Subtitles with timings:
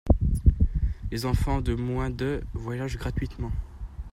[1.11, 3.51] Les enfants de moins de voyagent gratuitement.